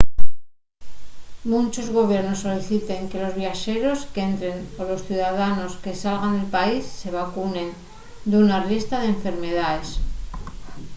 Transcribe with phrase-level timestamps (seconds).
[1.51, 7.09] munchos gobiernos soliciten que los viaxeros qu’entren o los ciudadanos que salgan del país se
[7.19, 7.67] vacunen
[8.29, 9.89] d’una riestra d’enfermedaes